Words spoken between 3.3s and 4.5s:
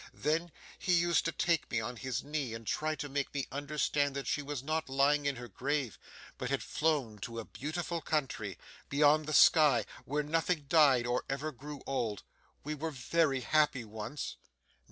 me understand that she